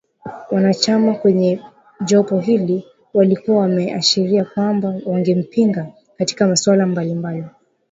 [0.51, 1.59] Wanachama kwenye
[2.05, 2.81] jopo hilo
[3.13, 7.45] walikuwa wameashiria kwamba wangempinga katika masuala mbali mbali